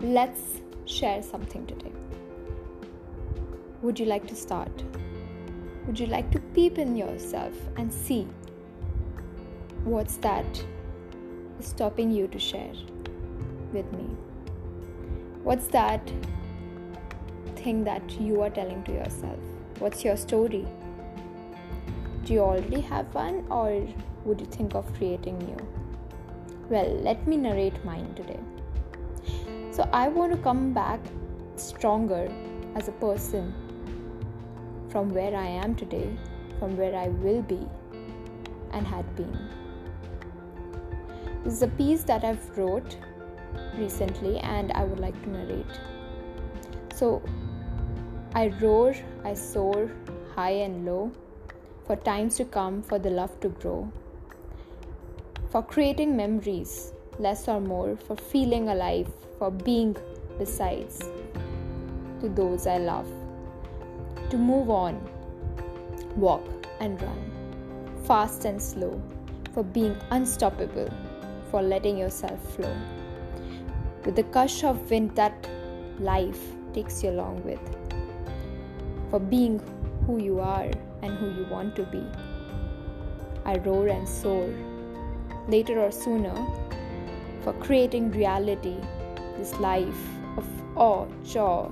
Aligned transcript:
let's 0.00 0.60
share 0.84 1.22
something 1.22 1.66
today. 1.66 1.92
Would 3.82 3.98
you 3.98 4.06
like 4.06 4.26
to 4.26 4.34
start? 4.34 4.82
Would 5.86 5.98
you 5.98 6.06
like 6.06 6.30
to 6.32 6.40
peep 6.54 6.78
in 6.78 6.96
yourself 6.96 7.52
and 7.76 7.92
see 7.92 8.26
what's 9.84 10.16
that 10.18 10.64
stopping 11.60 12.10
you 12.10 12.28
to 12.28 12.38
share 12.38 12.72
with 13.72 13.90
me? 13.92 14.04
What's 15.44 15.68
that 15.68 16.12
thing 17.56 17.84
that 17.84 18.20
you 18.20 18.42
are 18.42 18.50
telling 18.50 18.82
to 18.84 18.92
yourself? 18.92 19.38
What's 19.78 20.04
your 20.04 20.16
story? 20.16 20.66
Do 22.24 22.32
you 22.32 22.40
already 22.40 22.80
have 22.80 23.14
one, 23.14 23.46
or 23.50 23.86
would 24.24 24.40
you 24.40 24.46
think 24.46 24.74
of 24.74 24.92
creating 24.94 25.38
new? 25.38 25.56
Well, 26.68 26.88
let 27.02 27.26
me 27.26 27.36
narrate 27.36 27.84
mine 27.84 28.12
today. 28.14 28.40
So, 29.76 29.86
I 29.92 30.08
want 30.08 30.32
to 30.32 30.38
come 30.38 30.72
back 30.72 31.00
stronger 31.56 32.32
as 32.76 32.88
a 32.88 32.92
person 32.92 33.52
from 34.88 35.12
where 35.12 35.36
I 35.36 35.44
am 35.44 35.74
today, 35.74 36.16
from 36.58 36.78
where 36.78 36.96
I 36.96 37.08
will 37.08 37.42
be 37.42 37.60
and 38.72 38.86
had 38.86 39.04
been. 39.16 39.36
This 41.44 41.52
is 41.52 41.62
a 41.62 41.68
piece 41.68 42.04
that 42.04 42.24
I've 42.24 42.56
wrote 42.56 42.96
recently 43.76 44.38
and 44.38 44.72
I 44.72 44.84
would 44.84 44.98
like 44.98 45.22
to 45.24 45.28
narrate. 45.28 45.80
So 46.94 47.22
I 48.34 48.48
roar, 48.62 48.94
I 49.24 49.34
soar, 49.34 49.90
high 50.34 50.56
and 50.68 50.86
low, 50.86 51.12
for 51.84 51.96
times 51.96 52.36
to 52.36 52.46
come, 52.46 52.82
for 52.82 52.98
the 52.98 53.10
love 53.10 53.38
to 53.40 53.50
grow, 53.50 53.92
for 55.50 55.62
creating 55.62 56.16
memories, 56.16 56.94
less 57.18 57.48
or 57.48 57.60
more, 57.60 57.96
for 57.96 58.16
feeling 58.16 58.68
alive, 58.68 59.08
for 59.38 59.50
being 59.50 59.96
besides 60.38 60.98
to 62.20 62.28
those 62.28 62.66
I 62.66 62.78
love, 62.78 63.08
to 64.30 64.36
move 64.36 64.70
on, 64.70 65.00
walk 66.16 66.44
and 66.80 67.00
run, 67.00 67.94
fast 68.04 68.44
and 68.44 68.60
slow, 68.60 69.00
for 69.52 69.62
being 69.62 69.96
unstoppable, 70.10 70.90
for 71.50 71.62
letting 71.62 71.96
yourself 71.96 72.54
flow 72.54 72.74
with 74.04 74.14
the 74.14 74.22
gush 74.24 74.62
of 74.62 74.90
wind 74.90 75.14
that 75.16 75.48
life 75.98 76.40
takes 76.72 77.02
you 77.02 77.10
along 77.10 77.42
with, 77.44 77.60
for 79.10 79.18
being 79.18 79.58
who 80.06 80.22
you 80.22 80.38
are 80.38 80.70
and 81.02 81.18
who 81.18 81.30
you 81.32 81.46
want 81.50 81.74
to 81.74 81.82
be. 81.84 82.04
I 83.44 83.56
roar 83.58 83.88
and 83.88 84.08
soar, 84.08 84.48
later 85.48 85.80
or 85.80 85.90
sooner, 85.90 86.34
for 87.46 87.52
creating 87.64 88.10
reality, 88.10 88.74
this 89.38 89.54
life 89.60 90.04
of 90.36 90.44
awe, 90.76 91.06
joy, 91.24 91.70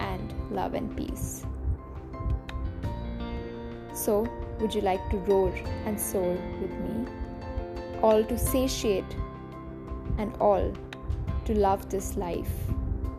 and 0.00 0.34
love 0.50 0.74
and 0.74 0.96
peace. 0.96 1.46
So, 3.92 4.26
would 4.58 4.74
you 4.74 4.80
like 4.80 5.08
to 5.10 5.18
roar 5.18 5.54
and 5.86 6.00
soar 6.00 6.36
with 6.60 6.72
me? 6.80 7.06
All 8.02 8.24
to 8.24 8.36
satiate 8.36 9.16
and 10.18 10.34
all 10.40 10.74
to 11.44 11.54
love 11.54 11.88
this 11.90 12.16
life 12.16 12.50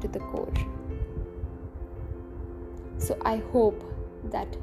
to 0.01 0.09
the 0.09 0.19
core. 0.19 0.53
So 2.97 3.17
I 3.21 3.37
hope 3.53 3.81
that 4.31 4.57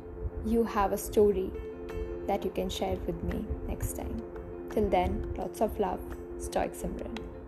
you 0.45 0.65
have 0.65 0.93
a 0.93 0.99
story 0.99 1.51
that 2.27 2.45
you 2.45 2.51
can 2.51 2.69
share 2.69 2.97
with 3.07 3.25
me 3.25 3.47
next 3.69 3.97
time. 3.97 4.23
Till 4.69 4.87
then, 4.91 5.33
lots 5.39 5.63
of 5.63 5.81
love. 5.81 6.01
Stoic 6.39 6.73
Simran. 6.73 7.42